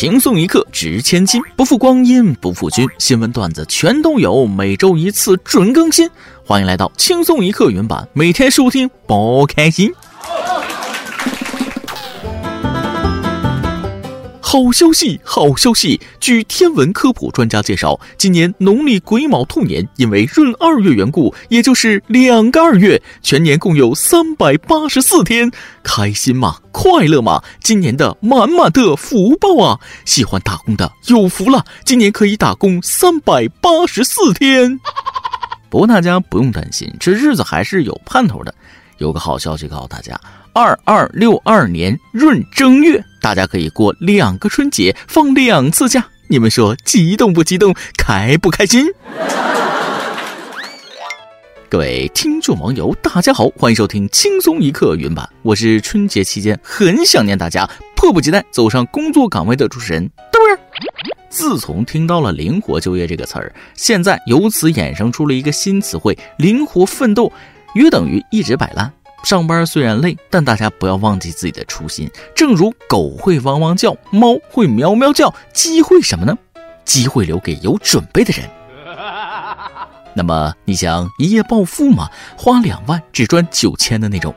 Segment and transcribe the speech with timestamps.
[0.00, 2.88] 轻松一刻值千金，不负光阴不负君。
[2.96, 6.08] 新闻段子全都有，每周一次准更新。
[6.42, 9.92] 欢迎来到轻松一刻原版，每天收听包开心。
[14.52, 16.00] 好消息，好消息！
[16.18, 25.48] 据天文科普专家介绍，今年农历癸卯兔年，因为闰二月缘故，也就是两个二月，全年共有三百八十四天。
[25.84, 26.56] 开心吗？
[26.72, 27.40] 快乐吗？
[27.62, 29.78] 今年的满满的福报啊！
[30.04, 34.80] 喜欢打工的有福了，今年可以打工三百八十四天。
[35.68, 38.52] 不过大家不用担心，这日子还是有盼头的。
[39.00, 40.18] 有个好消息告诉大家。
[40.52, 46.06] 二二六二年闰正月，大家可以过两个春节，放两次假。
[46.28, 47.74] 你们说激动不激动？
[47.96, 48.86] 开不开心？
[51.70, 55.26] 各位听众网友，大家好，欢迎收听轻松一刻云版。
[55.40, 60.58] 我是春节期间很想念大家，迫不及待走上工作岗位的主持人豆儿。
[61.30, 67.32] 自从听到了“灵活就业”这个词儿，现在由此衍生出了一个新词汇“灵活奋斗”，
[67.74, 68.92] 约等于一直摆烂。
[69.22, 72.10] 上班虽然累，但大家不要忘记自己的初心。
[72.34, 76.36] 正如狗会汪汪叫，猫会喵喵叫，机会什么呢？
[76.84, 78.48] 机会留给有准备的人。
[80.14, 82.08] 那么你想一夜暴富吗？
[82.36, 84.34] 花两万只赚九千的那种？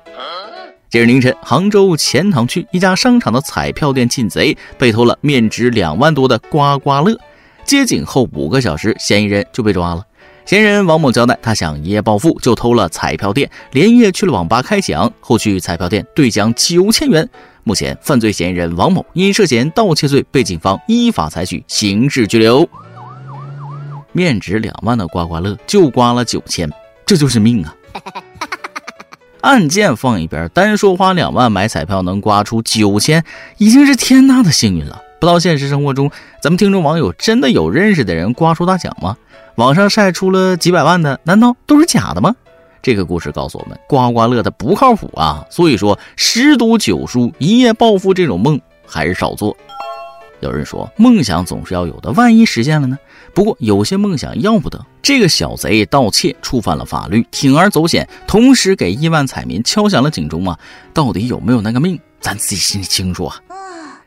[0.89, 7.17] 今日凌晨，杭州钱塘区一家商场的彩票店进贼，被偷了面值两万多的刮刮乐。
[7.64, 10.06] 接警后五个小时，嫌疑人就被抓了。
[10.45, 17.27] 嫌疑人王某交代，他想一夜暴富，就偷了彩票店，连夜去了网吧开奖，后去彩票店兑奖九千元。
[17.63, 22.67] 目前，犯罪嫌疑人王某因涉嫌盗窃罪被警方依法采取刑事拘留。
[24.11, 26.69] 面值两万的刮刮乐就刮了九千，
[27.05, 27.73] 这就是命啊！
[29.39, 33.23] 案件放一边，单说花两万买彩票能刮出九千，
[33.58, 35.02] 已经是天大的幸运了。
[35.21, 39.16] 不知道现实生活中，咱们听众网友真的有认识的人刮出大奖吗？
[39.56, 42.36] 网上晒出了几百万的，难道都是假的吗？
[42.82, 45.45] 这个故事告诉我们，刮刮乐的不靠谱啊！
[45.50, 49.55] 所以说，十赌九输，一夜暴富这种梦还是少做。
[50.42, 52.98] 有人说，梦想总是要有的，万一实现了呢？
[53.33, 54.86] 不过有些梦想要不得。
[55.02, 60.60] 这个小贼盗窃触犯了法律，铤而走险，同时给亿万彩民敲响了警钟啊！
[60.94, 63.38] 到底有没有那个命，咱自己心里清楚啊。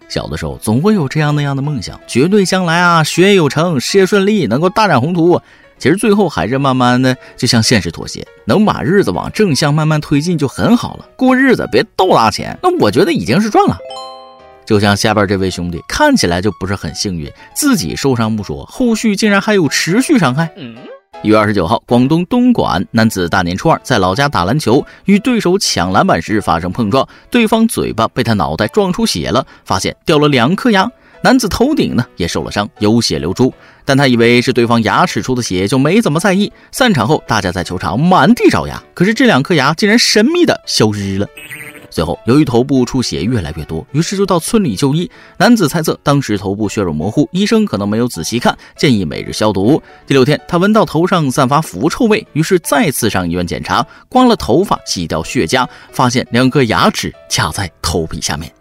[0.09, 5.41] 小的时候总会有这样那样的梦想，绝对将来啊，学业有成，事业顺利，能够大展宏图。
[5.79, 11.07] 其实最后还是慢慢的就向现实妥协，能把日子往正向慢慢推进就很好了。
[11.17, 13.77] 过日子别倒大钱，那我觉得已经是赚了。
[14.65, 20.51] 就像下边这位兄弟，看起来就不是很幸运，自己受伤不说，后续竟然还有持续伤害。
[21.27, 30.89] 一月二十九号，广东东莞男子大年初二在老家打篮球，与对手抢篮板时发生碰撞，对方嘴巴被他脑袋撞出血了，发现掉了两颗牙。
[31.23, 33.53] 男子头顶呢也受了伤，有血流出，
[33.85, 36.53] 但他以为是对方牙齿出的血，就没怎么在意。
[36.71, 41.27] 散场后，大家在球场满地找牙，可是这两颗牙竟然神秘的消失了。
[41.97, 45.11] 最后，由于头部出血越来越多，于是就到村里就医。
[45.39, 49.83] 男子猜测当时头部血肉模糊，医生可能没有仔细看，建议每日消毒。
[50.07, 58.53] 第六天，他闻到头上散发腐臭味，于是再次上医院检查，刮了头发，洗掉血痂，发现两颗牙齿卡在头皮下面。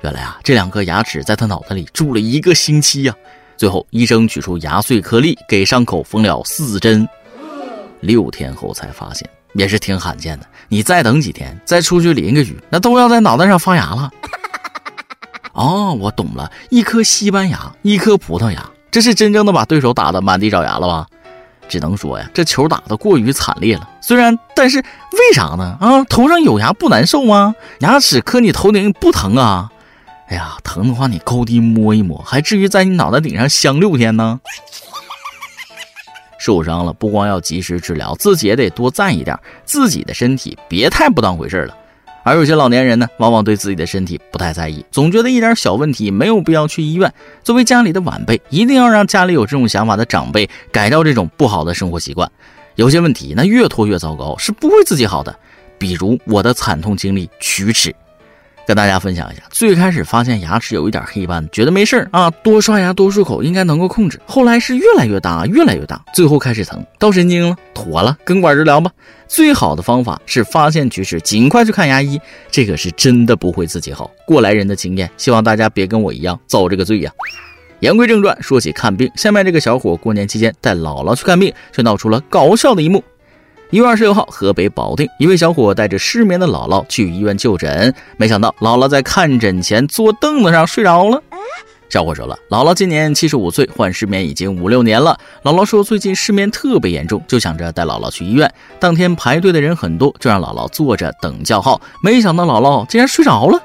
[0.00, 3.14] 原来啊，这两颗牙齿在他脑袋里住了一个星期呀。
[3.56, 7.08] 最后，医生取出牙碎颗粒，给伤口缝了四针。
[8.00, 9.30] 六天后才发现。
[9.54, 14.10] 也是挺罕见的，你再等几天，再出去淋个雨，那都要在脑袋上发芽了。
[15.52, 21.06] 哦，我懂了，一颗西班牙，一颗葡萄牙，这是真正的把对手打得满地找牙了吧？
[21.68, 23.88] 只能说呀，这球打得过于惨烈了。
[24.00, 25.76] 虽然，但是为啥呢？
[25.80, 27.54] 啊，头上有牙不难受吗？
[27.80, 29.70] 牙齿磕你头顶不疼啊？
[30.28, 34.40] 哎呀，疼的话你高低摸一摸，还至于在你脑袋顶上镶六天呢？
[36.42, 41.76] 受伤了，不光要及时治疗，自己也得多在意点自己的身体，别太不当回事了。
[42.24, 47.12] 而有些老年人呢，往往对自己的身体不太在意，总觉得一点小问题没有必要去医院。
[47.44, 52.28] 作为家里的晚辈，一定要让家里有这种想法的长辈改掉这种不好的生活习惯。
[52.74, 55.32] 有些问题，那越拖越糟糕，是不会自己好的。
[55.78, 57.94] 比如我的惨痛经历——龋齿。
[58.66, 64.20] 跟大家分享一下，最开始发现牙齿有一点黑斑，觉得没事儿啊，多刷牙多漱口应该能够控制。
[64.24, 68.90] 后来是越来越大，越来越大，最后开始疼，到神经了，妥了，根管治疗吧。
[69.26, 72.20] 最好的方法是发现龋齿尽快去看牙医，
[72.50, 74.10] 这个是真的不会自己好。
[74.26, 77.10] 过来人的经验，希望大家别跟我一样遭这个罪呀。
[77.80, 83.02] 言归正传，说起看病，下面这个小伙过年期间带姥姥去看病，却闹出了搞笑的一幕。
[83.72, 91.18] 一月二十六号，河北保定一位小伙带着失眠的姥姥去医院就诊，没想到姥姥在看诊前坐凳子上睡着了。
[91.88, 95.18] 小伙说了，姥姥今年七十五岁，患失眠已经五六年了。
[95.42, 98.52] 姥姥说最近失眠特别严重，就想着带姥姥去医院。
[98.78, 101.80] 当天排队的人很多，就让姥姥坐着等叫号。
[102.04, 103.58] 没想到姥姥竟然睡着了。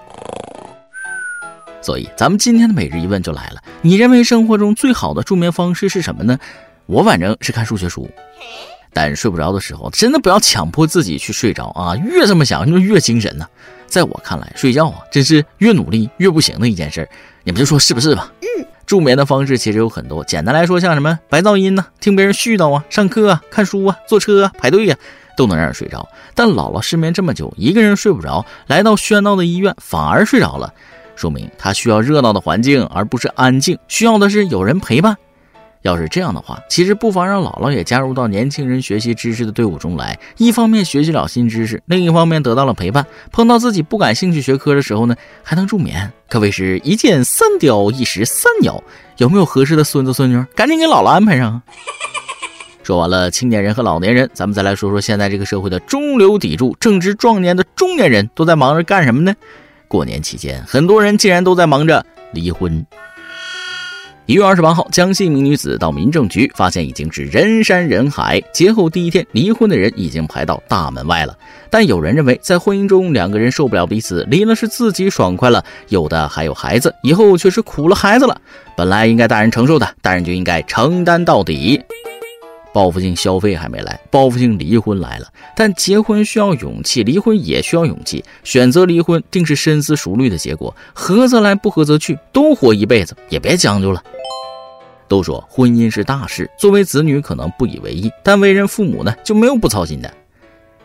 [1.81, 6.39] 所以咱们今天的每日一问就来了：你认为生活中最好的助眠方式是什么呢？
[6.86, 8.09] 我反正是看数学书。
[8.97, 11.95] 但睡不着的时候，真的不要强迫自己去睡着啊！
[11.97, 13.45] 越这么想就越精神呢。
[13.85, 17.07] 在我看来，睡觉啊，真是越努力越不行的一件事。
[17.44, 18.33] 你们就说是不是吧？
[18.41, 20.23] 嗯，助眠的方式其实有很多。
[20.23, 24.97] 简单来说，像什么白噪音呢，听别人絮叨啊，上课啊，看书啊，坐车啊，排队呀，
[25.38, 26.09] 都能让人睡着。
[26.33, 30.73] 但姥姥失眠这么久，一个人睡不着，来到喧闹的医院反而睡着了，
[31.15, 35.15] 说明她需要热闹的环境，而不是安静，需要的是有人陪伴。
[35.83, 40.19] 要是这样的话，其实不妨让姥姥也加入到年轻人学习知识的队伍中来。
[40.38, 43.06] 一方面学习了新知识，另一方面得到了陪伴。
[43.31, 48.83] 碰到自己不感兴趣学科的时候呢，还能助眠，可谓是一箭三雕，一石三鸟。
[49.18, 50.45] 有没有合适的孙子孙女？
[50.56, 51.62] 赶紧给姥姥安排上。
[52.83, 59.33] 说完了青年人和老年人，咱们再来说说现在这个社会的中流砥柱、正值壮年的中年人都在忙着干什么呢？
[59.88, 62.85] 过年期间，很多人竟然都在忙着离婚。
[64.27, 68.41] 一月二十八号，江西一名女子到民政局，发现已经是人山人海。
[68.53, 71.33] 节后第一天，离婚的人已经排到大门外了。
[71.69, 78.38] 但有人认为，在婚姻中两个人受不了彼此，离了是自己爽快了；有的还有孩子，以后却是苦了孩子了。
[78.75, 81.81] 本来应该大人承受的，大人就应该承担到底。
[82.77, 85.25] 报复性消费还没来，报复性离婚来了。
[85.56, 88.24] 但结婚需要勇气，离婚也需要勇气。
[88.44, 94.03] 选择离婚定是深思熟虑的结果，合则来，不合则去，都活一辈子，也别将就了。
[95.07, 100.13] 都说婚姻是大事，作为子女可能不以为意，但为人父母呢就没有不操心的。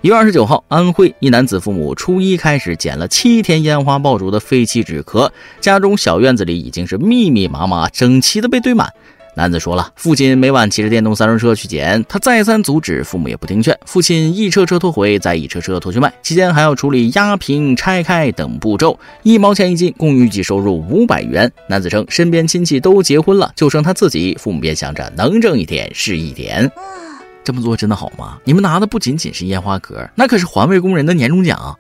[0.01, 5.31] 一月二十九号，安徽一男子父母初一开始捡了七天烟花爆竹的废弃纸壳，
[5.61, 8.91] 家中小院子里已经是密密麻麻、整齐的被堆满。
[9.35, 13.77] 男子说了，父亲每晚骑着电动三轮车去捡，他再三阻止，父母也不听劝。
[13.87, 21.51] 父亲一车车拖回，再一车车拖去卖，期间还要处理压平、拆开等步骤，一毛钱一斤，共预计收入五百元。
[21.67, 26.71] 男子称，身边亲戚都结婚了，就剩他自己，父母便想着能挣一点是一点。
[27.43, 28.39] 这么做真的好吗？
[28.45, 31.77] 你们拿的不仅仅是烟花壳，那可是环卫工人的年终奖。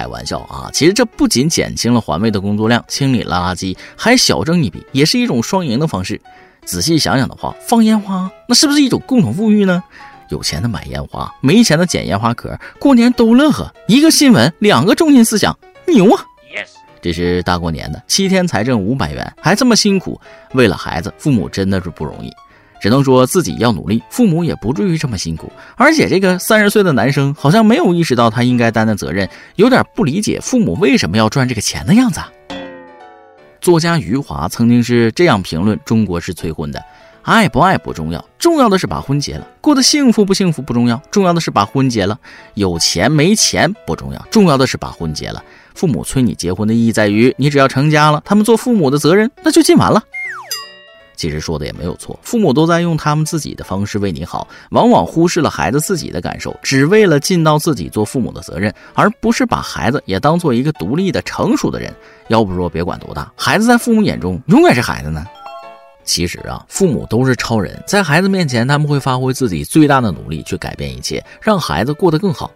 [0.00, 0.70] 开玩笑啊！
[0.72, 6.18] 其实这不仅减轻了环卫的工作量，清理了垃圾，还小挣一笔，也是一种双赢的方式。
[6.64, 9.82] 仔细想想的话，放烟花那是不是一种共同富裕呢？
[10.30, 13.70] 有钱的买烟花，没钱的捡烟花壳，过年都乐呵。
[13.88, 15.54] 一个新闻，两个中心思想，
[15.86, 16.68] 牛啊！Yes，
[17.02, 20.18] 这是大过年的，七天才挣五百元，还这么辛苦，
[20.54, 22.32] 为了孩子，父母真的是不容易。
[22.80, 25.52] 只能说自己要努力，父母也不至于这么辛苦。
[25.76, 32.20] 而且这个三十岁的男生好像没有意识到他应该担的责任，有点不理解父母为什么要赚这个钱的样子。
[33.60, 36.82] 作家余华曾经是这样评论中国式催婚的：
[37.20, 42.16] 爱不爱不重要，重要的是把婚结了；过得幸福不幸福不重要，重要的是把婚结了；
[42.54, 45.44] 有钱没钱不重要，重要的是把婚结了。
[45.74, 50.02] 父母催你结婚的意义在于，你只要成家了，他们做父母的责任那就尽完了。
[51.20, 61.94] 其实说的也没有错，父母都在用他们自己的方式为你好，往往忽视了孩子自己的感受，只为了尽到自己做父母的责任，而不是把孩子也当做一个独立的成熟的人。
[62.28, 65.26] 要不说别管多大，孩子在父母眼中永远是孩子呢。
[66.04, 72.50] 其实啊，父母都是超人，在孩子面前，他们会发挥自己最大的努力去改变一切，让孩子过得更好。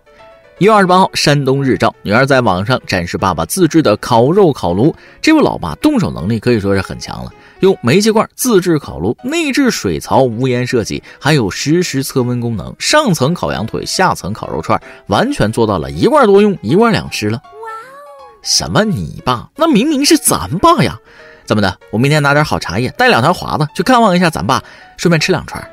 [0.58, 4.94] 一月二十八号，山东日照，女儿在网上展示爸爸自制的烤肉烤炉。
[5.20, 7.30] 这位老爸动手能力可以说是很强了，
[7.64, 12.74] 用煤气罐自制烤炉，内置水槽，无烟设计，还有实时测温功能。
[12.78, 17.38] 上层烤羊腿，下层烤肉串，完全做到了一罐多用，一罐两吃了。
[17.42, 18.36] 哇哦！
[18.42, 19.48] 什么你爸？
[19.56, 20.98] 那明明是咱爸呀！
[21.46, 21.78] 怎么的？
[21.90, 24.62] 我明天拿点好茶叶，带两条华子去看望一下咱爸，
[24.98, 25.66] 顺便吃两串。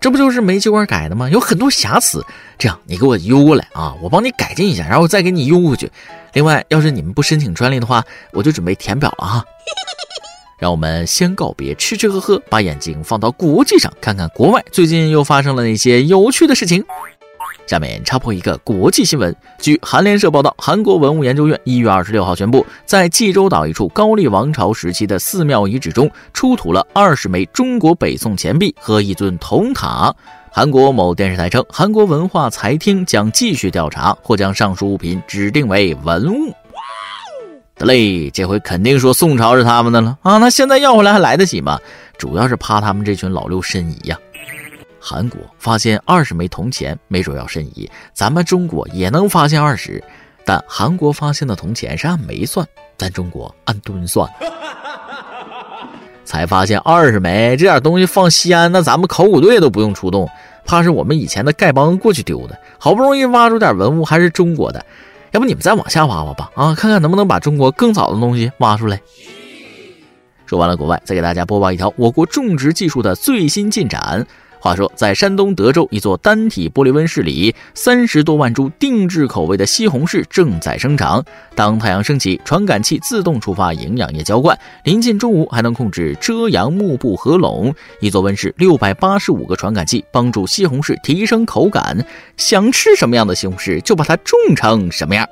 [0.00, 1.28] 这不就是煤气罐改的吗？
[1.30, 2.24] 有很多瑕疵。
[2.56, 5.90] 这样，你给我邮过来啊，我帮你改进一下，然后再给你邮回去。
[6.32, 9.44] 另外，要是你们不申请专利的话，我就准备填表了哈。
[10.58, 16.84] 让我们先告别吃吃喝喝，把眼睛放到国际上，看看国外最近又发生了哪些有趣的事情。
[17.66, 19.34] 下面插播一个国际新闻。
[19.58, 30.14] 据韩联社报道，韩国文物研究院一月二十六号宣布，在济州岛一处高丽王朝时期的寺庙遗址中出土了二十枚中国北宋钱币和一尊铜塔。
[30.52, 36.52] 韩国某电视台称，韩国文化财厅将继续调查，或将上述物品指定为文物。
[37.76, 40.38] 得嘞，这回肯定说宋朝是他们的了啊！
[40.38, 41.78] 那现在要回来还来得及吗？
[42.16, 44.16] 主要是怕他们这群老六申遗呀。
[45.00, 47.90] 韩国发现二十枚铜钱，没准要申遗。
[48.12, 50.02] 咱们中国也能发现二十，
[50.44, 52.66] 但韩国发现的铜钱是按枚算，
[52.96, 54.28] 咱中国按吨算。
[56.24, 60.26] 才发现二十枚这点东西放西安，那咱们考古队都不用出动，
[60.64, 62.58] 怕是我们以前的丐帮过去丢的。
[62.78, 64.82] 好不容易挖出点文物，还是中国的，
[65.34, 66.48] 要不你们再往下挖挖吧？
[66.54, 69.00] 啊，看看能不能把中国更早的东西挖出来。
[70.46, 74.24] 说完了国外，再给大家播报一条我国种植技术的最新进展。
[74.64, 81.22] 话说，在山东德州一座单体玻璃温室里，三十多万株定制口味的西红柿正在生长。
[81.54, 87.74] 当太阳升起，传感器自动触发营养液浇灌，临近中午还能控制遮阳幕布合拢。
[88.00, 92.02] 一座温室六百八十五个传感器，帮助西红柿提升口感。
[92.38, 95.28] 想吃什么样的西红柿，就把它种成什么样。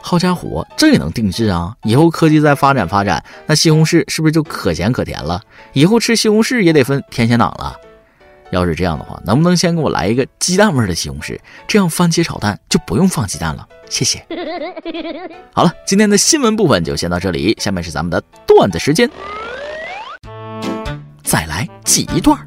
[0.00, 1.74] 好家伙，这也能定制啊！
[1.82, 5.42] 以后科技再发展发展，那西红柿是不是就可咸可甜了？
[5.74, 7.76] 以后吃西红柿也得分甜咸党了。
[8.50, 11.38] 要是这样的话，能不能先给我来一个鸡蛋味的西红柿？
[11.66, 13.68] 这样番茄炒蛋就不用放鸡蛋了。
[13.90, 14.24] 谢谢。
[15.52, 19.10] 好了，今天的新闻部分就先到这里，下面是咱们的段子时间。
[21.22, 22.38] 再来记一段。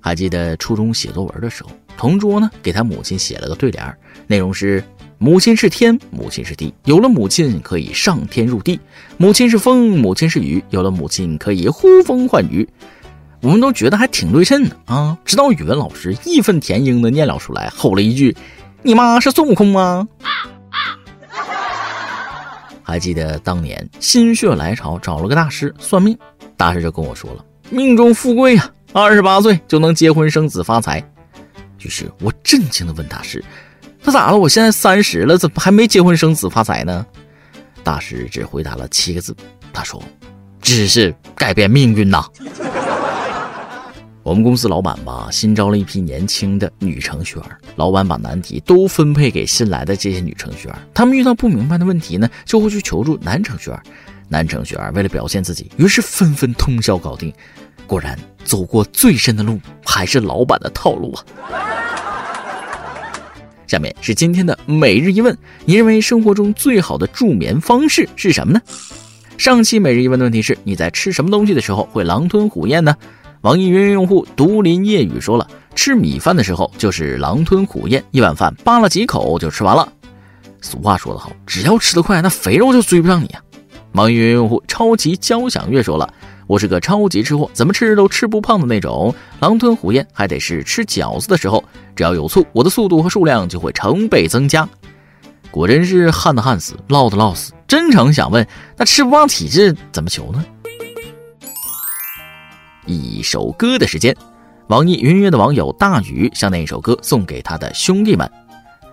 [0.00, 4.82] 还记得初中写作文的时候，同桌呢给他母亲写了个对联，内容是。
[5.22, 8.80] 母亲是天，母亲是地，有了母亲可以上天入地；
[9.18, 12.66] 母亲是风，母亲是雨，有了母亲可以呼风唤雨。
[13.42, 15.18] 我们都觉得还挺对称的啊！
[15.22, 18.34] 直到语文老师义愤填膺的念了出来，吼了一句
[18.82, 20.08] ：“你妈是孙悟空吗？”
[22.82, 26.16] 还记得当年心血来潮找了个大师算命，
[26.56, 30.98] 大师就跟我说了：“命中富贵呀，二十八岁就能结婚生子发财。”
[31.84, 33.44] 于是我震惊的问大师。
[34.02, 34.38] 那咋了？
[34.38, 37.04] 我现在三十了，怎么还没结婚生子发财呢？
[37.82, 39.34] 大师只回答了七个字，
[39.72, 40.02] 他说
[40.60, 42.24] ：“知识改变命运呐。”
[44.22, 47.44] 我们公司老板吧，新招了一批年轻的女程序员，
[47.76, 53.82] 老板把难题都分配给新来的这些女程序员，他们遇到不明白的问题呢，就会去求助男程序员。
[54.28, 57.32] 男程序员为了表现自己，于是纷纷通宵搞定。
[57.86, 61.24] 果然，走过最深的路还是老板的套路啊。
[63.70, 68.60] 下面是今天的每日一问，你认为生活中最好的助眠方式是什么呢？
[69.38, 72.96] 上期每日一问的问题是：你在吃什么东西的时候会狼吞虎咽呢？
[73.42, 75.46] 网易云用户独林夜雨说了，
[75.76, 79.88] 吃米饭的时候就是狼吞虎咽，一碗饭扒了几口就吃完了。
[80.60, 83.40] 俗话说得好，只要吃得快，那肥肉就追不上你啊。
[83.92, 86.12] 网易云用户超级交响乐说了。
[86.50, 89.14] 我是个超级吃货，怎么吃都吃不胖的那种。
[89.38, 91.62] 狼吞虎咽还得是吃饺子的时候，
[91.94, 94.68] 只要有醋，我的速度和数量就会成倍增加。
[95.52, 97.52] 果真是旱的旱死，涝的涝死。
[97.68, 98.44] 真诚想问，
[98.76, 100.44] 那吃不胖体质怎么求呢？
[102.84, 104.16] 一首歌的时间，
[104.66, 108.28] 网易云音乐的网友大宇向那首歌送给他的兄弟们。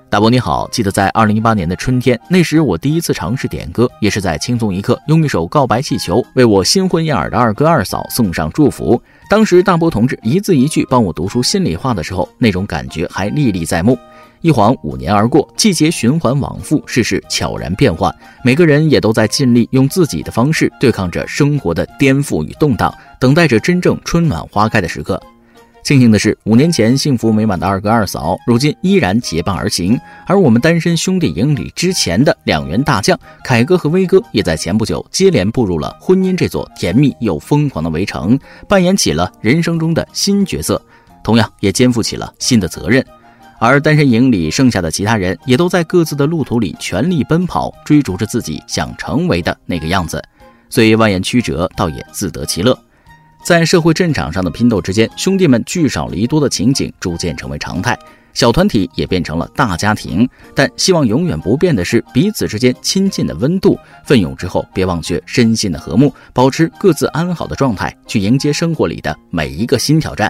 [0.09, 9.01] 大伯你好，记得在二零一八年的春天，那时我第一次尝试点歌，也是在轻松一刻用一首《告白气球》为我新婚燕尔的二哥二嫂送上祝福。
[9.29, 13.99] 当时大伯同志一字一句帮我读出心里话的时候，那种感觉还历历在目。
[14.39, 18.13] 一晃五年而过，季节循环往复，世事悄然变换，
[18.45, 25.21] 每个人也都在尽力用自己的方式对抗着生活的颠覆与动荡，等待着真正春暖花开的时刻。
[25.87, 29.97] 庆幸的是，五年前幸福美满的二哥二嫂，如今依然结伴而行。
[30.25, 40.81] 而我们单身兄弟营里之前的两员大将凯哥和威哥，也在前不久接连步入了婚姻这座甜蜜又疯狂的围城，扮演起了人生中的新角色，
[41.23, 43.01] 同样也肩负起了新的责任。
[43.57, 50.21] 而单身营里剩下的其他人，也都在各自的路途里全力奔跑，追逐着自己想成为的那个样子。
[50.69, 52.77] 虽蜿蜒曲折，倒也自得其乐。
[53.47, 57.97] 在社会战场上的拼斗之间，兄弟们聚少离多的情景逐渐成为常态，
[58.33, 60.27] 小团体也变成了大家庭。
[60.53, 63.79] 但希望永远不变的是彼此之间亲近的温度。
[64.03, 70.29] 奋勇之后，别忘却身心的和睦，保持各自安好的状态，去迎接生活里的每一个新挑战。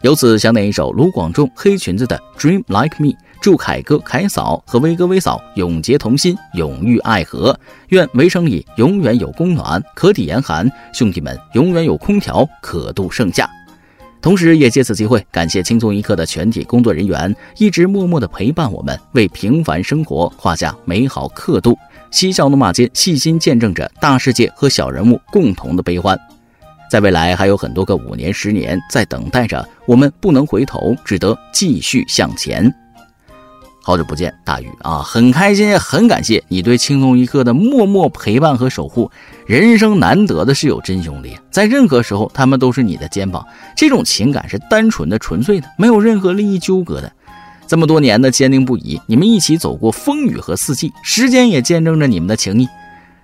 [0.00, 3.12] 由此想点一首卢广仲《黑裙子》的《Dream Like Me》。
[3.42, 7.58] 祝凯哥、凯嫂和威哥、威嫂永结同心，永浴爱河。
[7.88, 13.50] 愿围城里永远有供暖，可抵严寒；兄弟们永远有空调，可度盛夏。
[14.20, 21.76] 同时，也借此机会感谢轻松一刻的全体工作人员，一直默默的陪伴我们，为平凡生活画下美好刻度。
[22.12, 26.16] 嬉笑怒骂间，细心见证着大世界和小人物共同的悲欢。
[26.88, 32.72] 在未来还有很多个五年、十年在等待着我们，不能回头，只得继续向前。
[33.84, 39.10] 好久不见，大宇啊，很开心，很感谢你对轻松一刻的默默陪伴和守护。
[39.44, 43.44] 人生难得的是有真兄弟，在任何时候，他们都是你的肩膀。
[43.76, 47.12] 这种情感是单纯的、纯粹的，没有任何利益纠葛的。
[47.66, 52.68] 这么多年的坚定不移，你们一起走过风雨和四季，时间也见证着你们的情谊。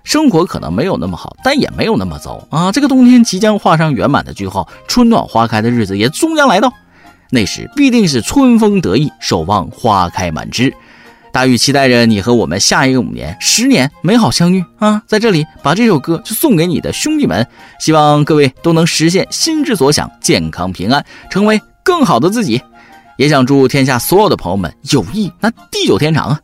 [0.03, 2.71] 生活可能没有那么好，但也没有那么糟啊！
[2.71, 6.73] 这个冬天即将画上圆满的句号，春暖花开的日子也终将来到，
[7.31, 10.73] 那时必定是春风得意，守望花开满枝。
[11.31, 15.03] 大禹期待着你和我们下一个五年、十年美好相遇啊！
[15.05, 17.45] 在这里把这首歌就送给你的兄弟们，
[17.79, 22.59] 希望各位都能实现心之所想，健康平安，成为更好的自己。
[23.17, 26.39] 也想祝天下所有的朋友们友谊那地久天长啊！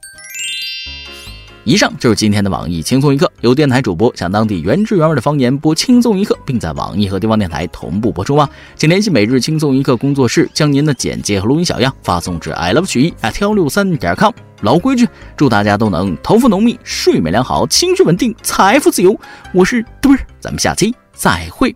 [1.65, 8.47] 以上就是今天的网易轻松一刻，由电台主播向当地原汁原味的方言播轻松一刻，并在网易和地方电台同步播出吗？
[8.75, 14.31] 请联系每日轻松一刻工作室，将您的简介和录音小样发送至 i love 曲艺 at 幺六三点 com。
[14.61, 19.19] 老规矩，祝大家都能头发浓密、睡眠良好、情绪稳定、财富自由。
[19.51, 21.75] 我是墩儿，咱们下期再会，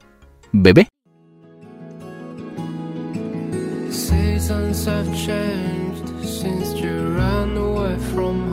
[0.63, 0.85] 拜拜。
[8.09, 8.48] I've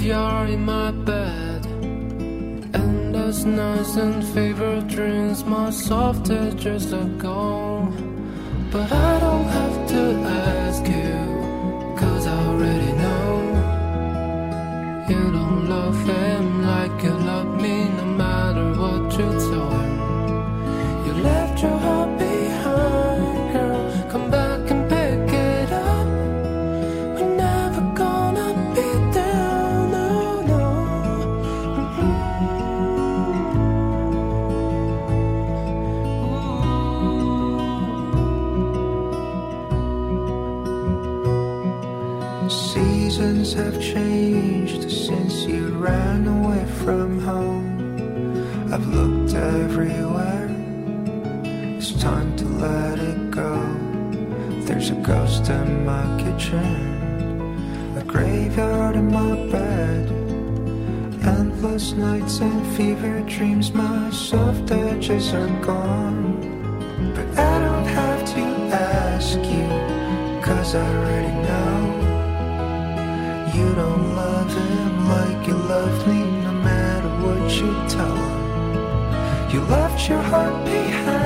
[0.00, 1.66] graveyard in my bed.
[2.74, 7.92] Endless nights and favorite dreams, my soft edges are gone.
[8.72, 10.69] But I don't have to ask
[61.62, 66.40] Endless nights and fever dreams, my soft edges are gone.
[67.14, 68.40] But I don't have to
[68.72, 69.68] ask you,
[70.42, 71.76] cause I already know.
[73.54, 79.52] You don't love him like you loved me, no matter what you tell him.
[79.52, 81.19] You left your heart behind,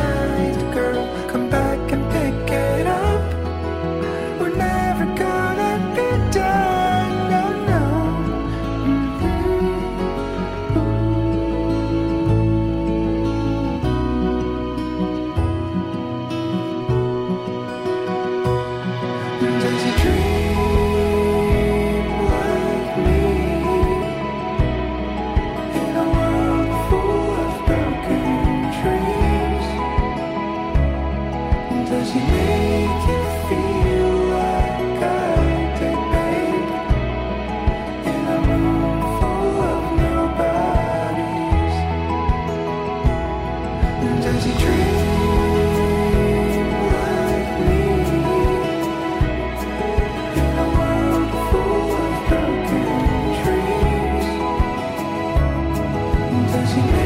[56.55, 57.04] 恭喜。